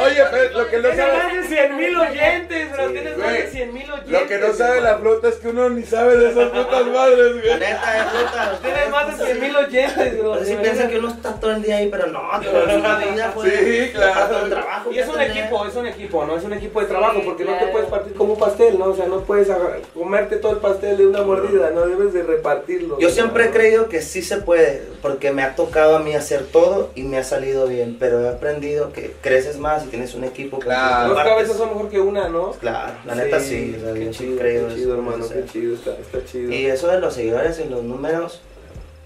[0.00, 2.86] oye, pero lo que no tienes más sabe, de 100 mil oyentes, bro.
[2.86, 4.12] Sí, tienes más de 100 mil oyentes.
[4.12, 7.32] lo que no sabe la flota es que uno ni sabe de esas putas madres,
[7.32, 7.58] güey.
[7.58, 8.58] neta, es fruta.
[8.62, 10.32] Tienes más de 100 mil oyentes, bro.
[10.32, 13.32] Pues sí piensan que uno está todo el día ahí, pero no, toda la vida,
[13.34, 13.52] pues.
[13.52, 14.48] Sí, claro.
[14.48, 16.36] Trabajo Y es un equipo, es un equipo, ¿no?
[16.36, 18.86] Es un equipo de trabajo, porque no te puedes partir como un pastel, ¿no?
[18.86, 19.48] O sea, no puedes
[19.94, 22.98] comerte todo el pastel de una mordida, no debes de repartirlo.
[22.98, 26.46] Yo siempre he creído que sí se puede, porque me ha tocado a mí hacer
[26.46, 30.24] todo y me ha salido bien, pero he aprendido que creces más y tienes un
[30.24, 30.58] equipo.
[30.58, 31.14] Claro.
[31.14, 32.50] Dos cabezas son mejor que una, ¿no?
[32.52, 35.36] Claro, la neta sí, o sea, qué chido, creído qué eso, chido, hermano, o sea.
[35.36, 36.52] qué chido, está, está chido.
[36.52, 38.40] Y eso de los seguidores y los números,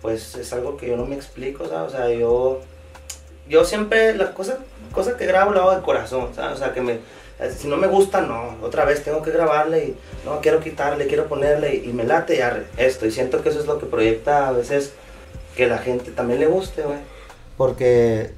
[0.01, 1.93] pues es algo que yo no me explico, ¿sabes?
[1.93, 2.61] O sea, yo,
[3.49, 4.59] yo siempre, la cosa,
[4.93, 6.57] cosa que grabo lo hago de corazón, ¿sabes?
[6.57, 7.01] O sea, que me,
[7.55, 11.27] si no me gusta, no, otra vez tengo que grabarle y no, quiero quitarle, quiero
[11.27, 13.05] ponerle y, y me late ya esto.
[13.05, 14.95] Y siento que eso es lo que proyecta a veces
[15.57, 16.99] que la gente también le guste, güey.
[17.57, 18.33] Porque,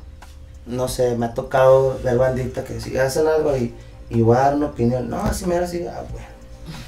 [0.67, 3.75] no sé, me ha tocado ver bandita que si hacen algo y,
[4.09, 6.25] y voy a dar una opinión, no, así me así, ah, güey.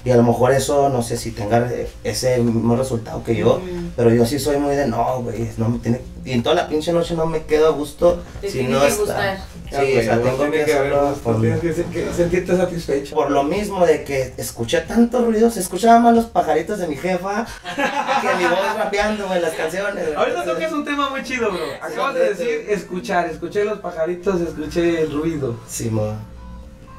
[0.05, 1.69] Y a lo mejor eso, no sé si tenga
[2.05, 3.61] ese mismo resultado que yo,
[3.97, 6.01] pero yo sí soy muy de no, güey, no me tiene.
[6.25, 8.81] Y en toda la pinche noche no me quedo a gusto Te si tiene no
[8.81, 9.01] que está.
[9.03, 9.39] gustar.
[9.71, 13.15] Sí, o sea, tengo que hacerlo por, Tienes que, que sentirte satisfecho.
[13.15, 16.97] por lo mismo de que escuché tanto ruido, se escuchaban más los pajaritos de mi
[16.97, 20.05] jefa que mi voz rapeando en las canciones.
[20.07, 20.15] güey.
[20.17, 21.61] Ahorita tocas un tema muy chido, bro.
[21.81, 25.57] Acabas de decir escuchar, escuché los pajaritos, escuché el ruido.
[25.69, 26.15] Sí, mo.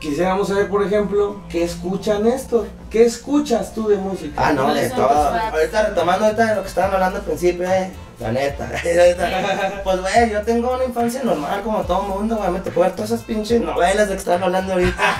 [0.01, 2.65] Quisiéramos saber, por ejemplo, ¿qué escuchan esto?
[2.89, 4.33] ¿Qué escuchas tú de música?
[4.35, 5.07] Ah, no, ¿Cuáles de todo.
[5.07, 8.67] Ahorita retomando ahorita de lo que estaban hablando al principio, eh, la neta.
[9.83, 12.49] Pues, güey, yo tengo una infancia normal como todo mundo, güey.
[12.49, 15.03] Me tocó ver todas esas pinches novelas de que estaban hablando ahorita.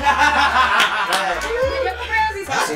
[2.68, 2.76] Sí,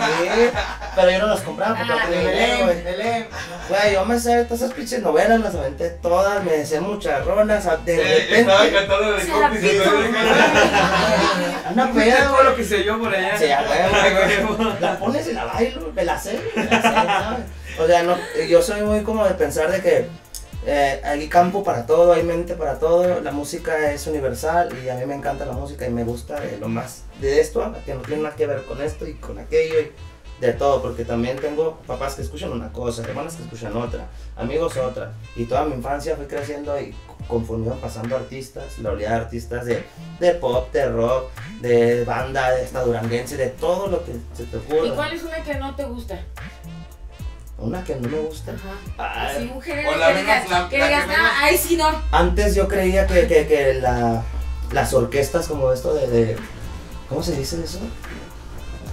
[0.96, 2.84] pero yo no las compraba porque no Ah, tenía dinero, güey.
[2.84, 3.28] Belén.
[3.70, 7.66] Güey, yo me sé todas esas pinches novelas, las aventé todas, me sé muchas rolas,
[7.86, 8.46] de repente.
[8.46, 9.82] cantando de cómplice,
[11.74, 13.38] Una peda, todo lo que se oyó por allá.
[13.38, 14.80] Sí, güey.
[14.80, 17.46] La pones y la bailo, me la sé, me la sé, ¿sabes?
[17.80, 20.08] O sea, no, yo soy muy como de pensar de que
[20.66, 24.96] eh, hay campo para todo, hay mente para todo, la música es universal y a
[24.96, 28.02] mí me encanta la música y me gusta de lo más de esto, que no
[28.02, 29.92] tiene nada que ver con esto y con aquello y
[30.42, 34.76] de todo, porque también tengo papás que escuchan una cosa, hermanas que escuchan otra, amigos
[34.78, 36.94] otra, y toda mi infancia fui creciendo y
[37.28, 39.84] conforme iban pasando artistas, la oleada de artistas de,
[40.20, 41.30] de pop, de rock,
[41.62, 44.88] de banda, de esta duranguense, de todo lo que se te ocurra.
[44.88, 46.20] ¿Y cuál es una que no te gusta?
[47.58, 48.52] Una que no me gusta.
[48.98, 49.28] Ajá.
[49.28, 51.88] Así un género que digas, la- que la digas, que "Ah, menos- sí no.
[52.12, 54.22] Antes yo creía que, que, que la,
[54.74, 56.36] las orquestas como esto de, de-
[57.08, 57.80] ¿Cómo se dice eso?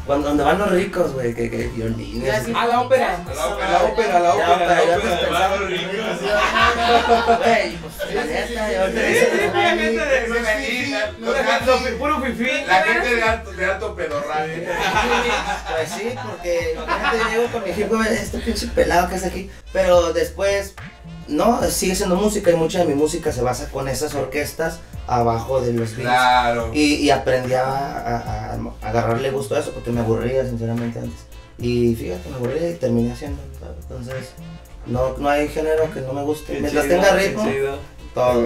[0.07, 2.49] Cuando donde van los ricos, güey, que, que violines.
[2.55, 3.19] A la ópera.
[3.25, 3.71] A la ópera.
[3.71, 4.55] La ópera, la Ya, ópera.
[4.55, 5.69] ópera, la ópera.
[5.69, 7.37] te pensaba.
[7.38, 11.31] Güey, pues la neta, yo te Sí, sí, sí, la gente de- Los fifí, los
[11.35, 11.81] Pura gatos.
[11.81, 12.51] gente- Puro fifí.
[12.67, 14.69] La gente de alto, de alto pedorraje.
[15.71, 19.25] Pues sí, porque imagínate, yo llego con mi hijo, güey, este pinche pelado que es
[19.25, 19.51] aquí.
[19.73, 20.75] Pero después,
[21.33, 25.61] no, sigue siendo música y mucha de mi música se basa con esas orquestas abajo
[25.61, 26.03] de los beats.
[26.03, 26.71] Claro.
[26.73, 30.99] Y, y aprendí a, a- a- a agarrarle gusto a eso porque me aburría sinceramente
[30.99, 31.18] antes.
[31.59, 33.77] Y fíjate, me aburría y terminé haciendo, ¿sabes?
[33.83, 34.31] Entonces,
[34.87, 36.55] no, no hay género que no me guste.
[36.55, 37.42] Qué Mientras chido, tenga ritmo,
[38.14, 38.42] todo.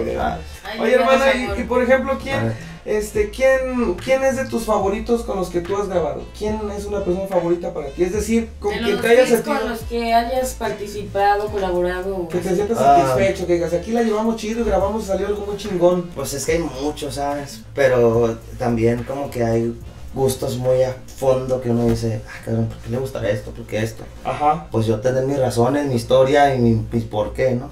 [0.81, 1.25] Oye, hermana,
[1.59, 2.55] y, por ejemplo, A ¿quién.
[2.87, 6.22] Este, ¿quién, ¿quién es de tus favoritos con los que tú has grabado?
[6.38, 8.05] ¿Quién es una persona favorita para ti?
[8.05, 12.29] Es decir, con De quien te hayas sentido, con los que hayas participado, colaborado.
[12.29, 13.05] que te sientas Ah.
[13.09, 16.11] satisfecho, que digas, aquí la llevamos chido y grabamos y salió algo muy chingón.
[16.14, 17.62] Pues es que hay muchos, ¿sabes?
[17.75, 19.77] Pero también como que hay
[20.14, 23.51] gustos muy a fondo que uno dice, ah, cabrón, ¿por qué le gustará esto?
[23.51, 24.05] ¿Por qué esto?
[24.25, 24.68] Ajá.
[24.70, 27.68] Pues yo tener mis razones, mi historia y mi, mi por qué, ¿no?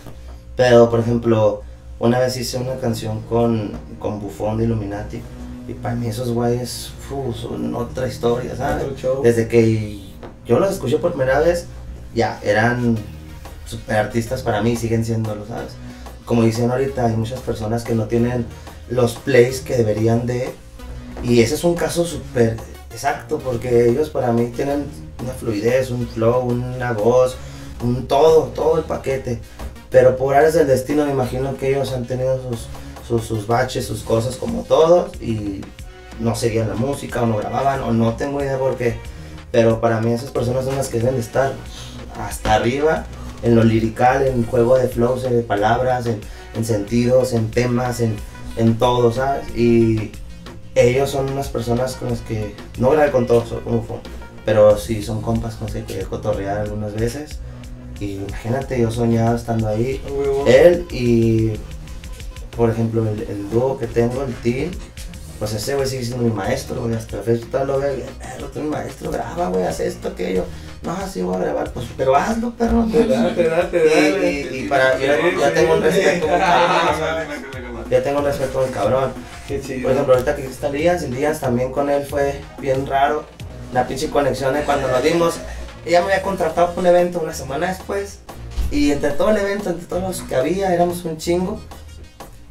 [0.56, 1.62] Pero, por ejemplo,
[1.98, 5.22] una vez hice una canción con, con Buffon de Illuminati
[5.68, 8.86] y para mí esos güeyes fu, son otra historia, ¿sabes?
[9.22, 10.00] Desde que
[10.46, 11.66] yo los escuché por primera vez,
[12.14, 12.96] ya, eran
[13.66, 15.72] super artistas para mí, siguen siéndolo, ¿sabes?
[16.24, 18.46] Como dicen ahorita, hay muchas personas que no tienen
[18.88, 20.50] los plays que deberían de,
[21.22, 22.56] y ese es un caso súper
[22.90, 24.86] exacto, porque ellos para mí tienen
[25.22, 27.36] una fluidez, un flow, una voz,
[27.82, 29.40] un todo, todo el paquete.
[29.94, 32.40] Pero por áreas del destino me imagino que ellos han tenido
[33.06, 35.60] sus, sus, baches, sus cosas como todos, y
[36.18, 38.96] no seguían la música, o no grababan, o no tengo idea por qué.
[39.52, 41.52] Pero para mí esas personas son las que deben de estar
[42.20, 43.06] hasta arriba
[43.44, 46.20] en lo lirical, en juego de flows, de palabras, en,
[46.56, 48.16] en sentidos, en temas, en,
[48.56, 49.56] en todo, ¿sabes?
[49.56, 50.10] Y
[50.74, 54.00] ellos son unas personas con las que no grabé con todos, Ufo,
[54.44, 57.38] pero sí son compas con los que quería cotorrear algunas veces.
[58.00, 60.00] Y imagínate, yo soñaba estando ahí,
[60.46, 61.52] él y,
[62.56, 64.70] por ejemplo, el, el dúo que tengo, el team,
[65.38, 68.04] pues ese güey sigue siendo mi maestro, güey, hasta fecha todavía lo veo, "Eh,
[68.40, 70.44] lo tengo mi maestro, graba, güey, haz esto, aquello.
[70.82, 72.86] No, así voy a grabar, pues, pero hazlo, perro.
[72.92, 74.00] Te da, te da, te da.
[74.00, 74.56] Y, güey.
[74.58, 75.06] y- y para, yo
[75.40, 77.28] ya, tengo un respeto muy cabrón, ¿sabes?
[77.90, 79.12] ya tengo un respeto muy cabrón.
[79.48, 79.82] Qué chido.
[79.82, 80.74] Por ejemplo, ahorita que está el
[81.14, 83.24] Lías también con él fue bien raro.
[83.72, 85.34] La pinche conexión de cuando nos dimos.
[85.84, 88.20] Ella me había contratado para un evento una semana después.
[88.70, 91.60] Y entre todo el evento, entre todos los que había, éramos un chingo.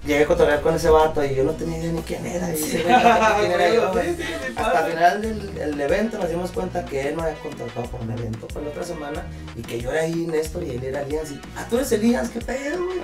[0.05, 2.53] Llegué a cotorrear con ese vato y yo no tenía idea ni quién era.
[2.53, 3.89] Y quién era yo,
[4.57, 8.03] Hasta el final del, del evento nos dimos cuenta que él me había contratado para
[8.03, 9.23] un evento para la otra semana
[9.55, 11.31] y que yo era ahí Néstor y él era Lías.
[11.31, 12.99] Y, ah, tú eres Elías, qué pedo, güey.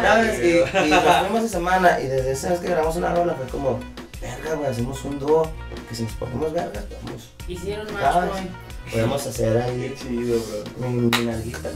[0.00, 0.38] ¿Sabes?
[0.44, 3.46] Y, y nos fuimos esa semana y desde esa vez que grabamos una rola fue
[3.48, 3.80] como,
[4.20, 5.50] verga, güey, hacemos un dúo,
[5.88, 8.30] que si nos ponemos verga, podemos, Hicieron ¿sabes?
[8.90, 10.38] Podemos hacer ahí Qué chido,
[10.78, 10.88] bro.
[10.88, 11.68] mi, mi nalguita.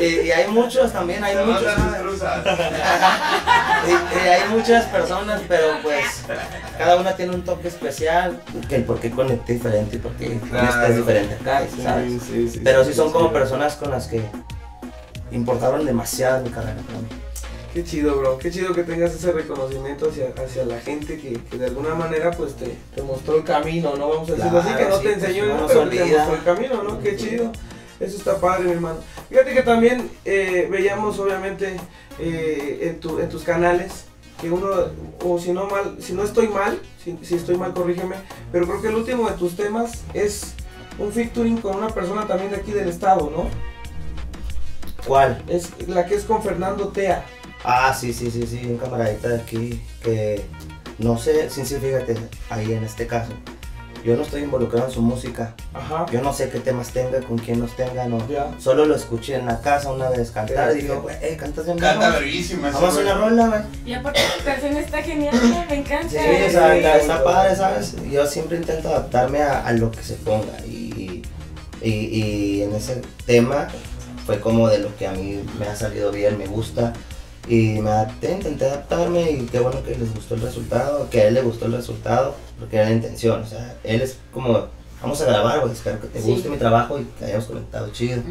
[0.00, 1.62] y, y hay muchos también, hay muchos.
[3.86, 6.22] y, y hay muchas personas, pero pues
[6.78, 10.34] cada una tiene un toque especial, que el por qué conecté diferente y por qué
[10.34, 12.12] esta es diferente acá, ¿sabes?
[12.12, 14.22] Sí, sí, sí, Pero sí, son como personas con las que
[15.30, 17.08] importaron demasiado mi carrera para mí.
[17.72, 18.38] Qué chido, bro.
[18.38, 22.30] Qué chido que tengas ese reconocimiento hacia, hacia la gente que, que de alguna manera
[22.32, 24.10] pues te, te mostró el camino, ¿no?
[24.10, 25.66] Vamos a decirlo así, que no Claro, sí, te pues, enseñó, no ¿no?
[25.66, 27.00] pero te mostró el camino, ¿no?
[27.00, 27.52] Qué chido.
[27.98, 28.98] Eso está padre, mi hermano.
[29.28, 31.76] Fíjate que también eh, veíamos obviamente
[32.18, 34.04] eh, en, tu, en tus canales
[34.40, 34.68] que uno,
[35.24, 38.16] o si no mal, si no estoy mal, si, si estoy mal corrígeme,
[38.50, 40.54] pero creo que el último de tus temas es
[40.98, 43.46] un featuring con una persona también de aquí del estado, ¿no?
[45.06, 45.42] ¿Cuál?
[45.48, 47.24] Es la que es con Fernando Tea.
[47.64, 50.42] Ah, sí, sí, sí, sí, un camaradita de aquí que
[50.98, 52.16] no sé, sí, sí, fíjate,
[52.50, 53.32] ahí en este caso,
[54.04, 56.06] yo no estoy involucrado en su música, Ajá.
[56.10, 58.26] yo no sé qué temas tenga, con quién los tenga, no.
[58.28, 58.48] Ya.
[58.58, 61.78] Solo lo escuché en la casa una vez cantar y dije, güey, eh, cantas bien
[61.78, 63.28] Canta verguísima Vamos a una güey.
[63.30, 63.60] rola, güey.
[63.86, 65.34] Y aparte tu canción está genial,
[65.68, 66.08] me encanta.
[66.08, 66.16] Sí,
[66.50, 67.94] sea, Sí, está, padre, ¿sabes?
[68.10, 71.22] Yo siempre intento adaptarme a, a lo que se ponga y,
[71.80, 73.68] y, y en ese tema
[74.26, 76.92] fue como de lo que a mí me ha salido bien, me gusta
[77.48, 81.28] y me adapté, intenté adaptarme y qué bueno que les gustó el resultado, que a
[81.28, 84.66] él le gustó el resultado, porque era la intención, o sea, él es como,
[85.02, 86.30] vamos a grabar, güey, espero que te Sí.
[86.30, 88.22] guste mi trabajo y que hayamos conectado chido.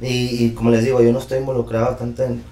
[0.00, 2.42] Y, y como les digo, yo no estoy involucrado tanto en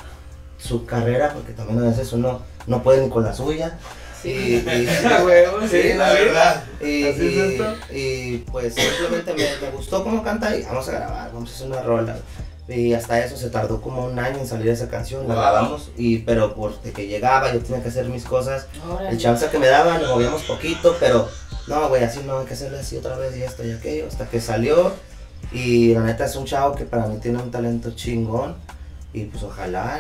[0.59, 3.79] su carrera, porque también a veces uno no puede ni con la suya.
[4.25, 4.63] Y, y-
[5.25, 6.65] huevo, sí, Sí, La verdad.
[6.83, 11.33] y, es y- y, pues simplemente me, me gustó cómo canta y vamos a grabar,
[11.33, 12.17] vamos a hacer una rola.
[12.69, 16.19] Y hasta eso se tardó como un año en salir esa canción, la grabamos, y,
[16.19, 19.09] pero por de que llegaba yo tenía que hacer mis cosas, Órale.
[19.09, 21.27] el chance que me daban, lo movíamos poquito, pero
[21.67, 24.27] no, güey, así no, hay que hacerle así otra vez y esto y aquello, hasta
[24.29, 24.93] que salió.
[25.51, 28.55] Y la neta es un chavo que para mí tiene un talento chingón,
[29.15, 29.99] y pues ojalá.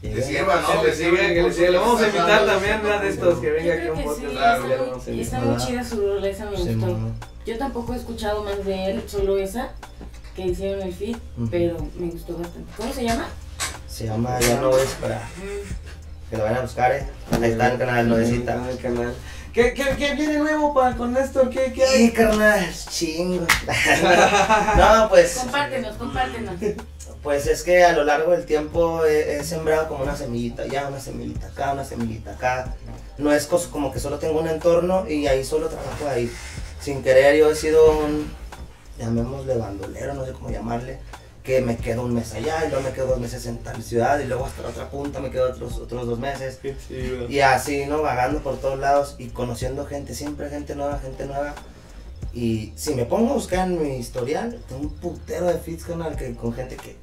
[0.00, 0.22] Que llegue.
[0.22, 0.80] sirva, ¿no?
[0.80, 1.70] Que le siga, que le.
[1.72, 4.20] Lo vamos a invitar también a de estos que venga aquí un podcast.
[4.20, 4.76] sí, Claro, está,
[5.10, 5.42] muy, está invitar.
[5.42, 6.96] muy chida su rola, esa me Sí, gustó.
[7.44, 9.70] Yo tampoco he escuchado más de él, solo esa
[10.38, 11.16] que hicieron el feed,
[11.50, 12.70] pero me gustó bastante.
[12.76, 13.28] ¿Cómo se llama?
[13.88, 15.28] Se llama Ya no es para
[16.30, 17.06] que lo vayan a buscar, eh.
[17.32, 18.54] Ahí está en el canal, Nuevecita.
[18.54, 19.14] En el canal.
[19.52, 21.50] ¿Qué, qué, qué viene nuevo para con Néstor?
[21.50, 22.04] ¿Qué, qué hay?
[22.04, 23.46] Y carnal, chingo.
[24.76, 26.54] no, pues, Compártenos, compártenos.
[27.20, 30.86] pues es que a lo largo del tiempo he, he sembrado como una semillita, ya
[30.86, 32.76] una semillita acá, una semillita acá.
[33.16, 36.30] No es como que solo tengo un entorno y ahí solo trabajo ahí.
[36.80, 38.30] Sin querer yo he sido un,
[38.98, 40.98] llamémosle bandolero, no sé cómo llamarle,
[41.42, 44.18] que me quedo un mes allá y luego me quedo dos meses en tal ciudad
[44.20, 46.60] y luego hasta la otra punta me quedo otros, otros dos meses.
[47.28, 48.02] Y así, ¿no?
[48.02, 51.54] Vagando por todos lados y conociendo gente, siempre gente nueva, gente nueva.
[52.34, 56.16] Y si me pongo a buscar en mi historial, tengo un putero de feeds canal
[56.16, 56.96] que, con gente que,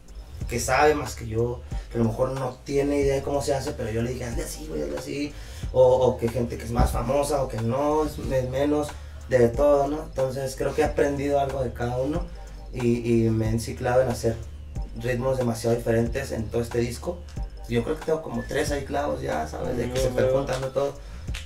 [0.47, 3.55] que sabe más que yo, que a lo mejor no tiene idea de cómo se
[3.55, 5.33] hace, pero yo le dije, hazle así, güey, hazle así.
[5.73, 8.17] O, o que gente que es más famosa o que no, es
[8.49, 8.89] menos,
[9.29, 10.03] de todo, ¿no?
[10.03, 12.25] Entonces creo que he aprendido algo de cada uno
[12.73, 14.35] y, y me he enciclado en hacer
[15.01, 17.19] ritmos demasiado diferentes en todo este disco.
[17.67, 19.77] Yo creo que tengo como tres ahí clavos ya, ¿sabes?
[19.77, 20.93] De que se está juntando todo.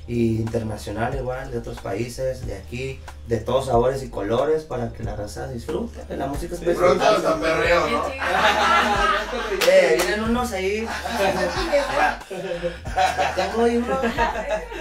[0.07, 5.03] Y internacional igual, de otros países, de aquí, de todos sabores y colores para que
[5.03, 7.15] la raza disfrute de la música Pronto especial.
[7.15, 8.07] hasta perreo, ¿no?
[9.69, 10.87] Eh, vienen unos ahí.
[13.35, 13.99] Tengo ahí uno.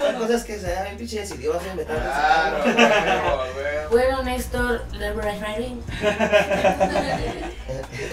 [0.00, 1.98] Son cosas que se dan bien pinche decidió vas a inventar.
[1.98, 3.86] Claro, güey.
[3.90, 5.82] Bueno, Néstor, la Writing,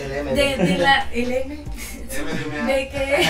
[0.03, 0.33] El M.
[0.33, 1.55] de, de la el M,
[2.67, 3.29] de que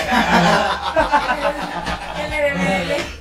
[2.28, 3.15] LRBL.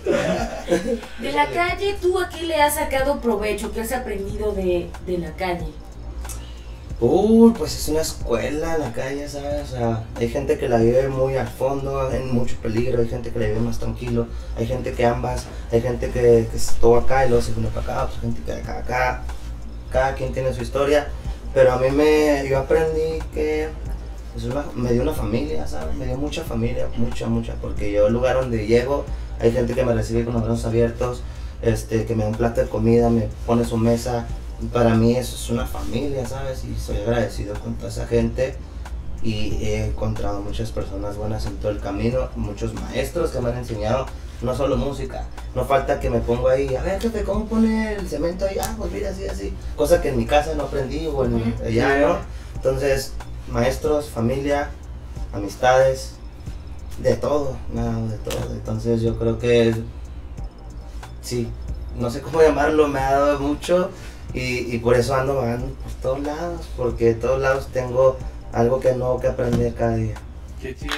[1.35, 3.71] La calle, ¿tú a qué le has sacado provecho?
[3.71, 5.67] ¿Qué has aprendido de, de la calle?
[7.57, 9.63] Pues es una escuela la calle, ¿sabes?
[9.73, 13.31] O sea, hay gente que la vive muy al fondo, en mucho peligro, hay gente
[13.31, 17.25] que la vive más tranquilo, hay gente que ambas, hay gente que, que estuvo acá
[17.25, 19.23] y luego se vino para acá, otra gente que de acá acá,
[19.91, 21.07] cada quien tiene su historia,
[21.53, 23.67] pero a mí me, yo aprendí que
[24.37, 25.95] es una- me dio una familia, ¿sabes?
[25.95, 29.03] Me dio mucha familia, mucha, mucha, porque yo el lugar donde llego,
[29.39, 31.21] hay gente que me recibe con los brazos abiertos,
[31.61, 34.25] este, que me da un plato de comida, me pone su mesa,
[34.71, 36.63] para mí eso es una familia, ¿sabes?
[36.63, 38.55] Y soy agradecido con toda esa gente
[39.23, 43.57] y he encontrado muchas personas buenas en todo el camino, muchos maestros que me han
[43.57, 44.05] enseñado,
[44.41, 48.07] no solo música, no falta que me pongo ahí, a ver, jefe, ¿cómo pone el
[48.07, 48.57] cemento ahí?
[48.61, 51.97] Ah, pues mira, así, así, cosa que en mi casa no aprendí o en allá,
[51.99, 52.17] ¿no?
[52.55, 53.13] Entonces,
[53.49, 54.69] maestros, familia,
[55.33, 56.13] amistades,
[56.99, 59.75] de todo, nada, de todo, entonces yo creo que,
[61.21, 61.49] sí,
[61.97, 63.89] no sé cómo llamarlo, me ha dado mucho
[64.33, 68.17] y, y por eso ando vagando por todos lados, porque de todos lados tengo
[68.53, 70.15] algo que nuevo que aprender cada día.
[70.61, 70.93] Qué chido.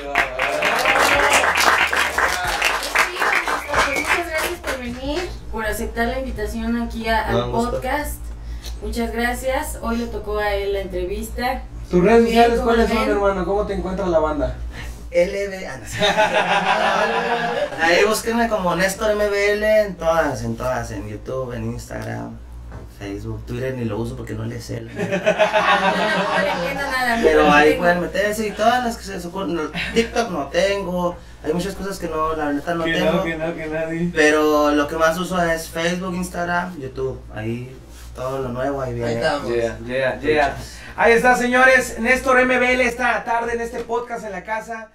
[3.84, 5.20] Pues Muchas gracias por venir,
[5.52, 8.18] por aceptar la invitación aquí a- No, al podcast.
[8.84, 9.80] Muchas gracias.
[9.82, 11.64] Hoy le tocó a él la entrevista.
[11.90, 13.46] ¿Tus redes sociales ¿cómo cuáles son, hermano?
[13.46, 14.56] ¿Cómo te encuentra la banda?
[15.12, 15.68] LB.
[15.68, 15.80] ah.
[17.82, 22.38] Ahí búsquenme como Néstor MBL en todas, en todas, en YouTube, en Instagram,
[23.00, 24.82] Facebook, Twitter ni lo uso porque no le sé.
[27.24, 29.56] Pero ahí pueden meterse y todas las que se les ocurren.
[29.56, 33.12] No, TikTok no tengo, hay muchas cosas que no, la neta no Que tengo.
[33.14, 34.12] no, que no, que nadie.
[34.14, 37.22] Pero lo que más uso es Facebook, Instagram, YouTube.
[37.34, 37.76] Ahí
[38.16, 39.10] todo lo nuevo ahí viene.
[39.10, 39.54] Ahí estamos.
[39.54, 40.58] Yeah, yeah, yeah.
[40.96, 42.00] Ahí está, señores.
[42.00, 44.90] Néstor MBL esta tarde en este podcast en la casa.